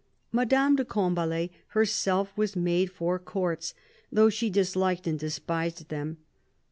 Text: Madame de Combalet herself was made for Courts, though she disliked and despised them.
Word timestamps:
Madame 0.31 0.75
de 0.75 0.83
Combalet 0.83 1.51
herself 1.67 2.35
was 2.35 2.55
made 2.55 2.91
for 2.91 3.19
Courts, 3.19 3.75
though 4.11 4.31
she 4.31 4.49
disliked 4.49 5.05
and 5.05 5.19
despised 5.19 5.89
them. 5.89 6.17